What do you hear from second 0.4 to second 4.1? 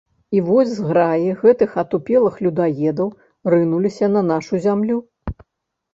вось зграі гэтых атупелых людаедаў рынуліся